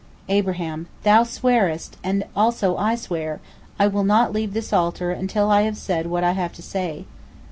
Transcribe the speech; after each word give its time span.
Abraham: 0.29 0.87
"Thou 1.03 1.21
swearest, 1.21 1.97
and 2.03 2.23
also 2.35 2.75
I 2.75 2.95
swear, 2.95 3.39
I 3.77 3.85
will 3.85 4.03
not 4.03 4.33
leave 4.33 4.55
this 4.55 4.73
altar 4.73 5.11
until 5.11 5.51
I 5.51 5.61
have 5.61 5.77
said 5.77 6.07
what 6.07 6.23
I 6.23 6.31
have 6.31 6.53
to 6.53 6.63
say." 6.63 7.05